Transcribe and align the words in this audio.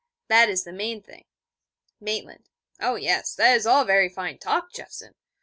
That 0.29 0.49
is 0.49 0.63
the 0.63 0.73
main 0.73 1.03
thing.' 1.03 1.25
Maitland: 1.99 2.49
'Oh 2.79 2.95
yes, 2.95 3.35
that's 3.35 3.67
all 3.67 3.85
very 3.85 4.09
fine 4.09 4.39
talk, 4.39 4.73
Jeffson! 4.73 5.13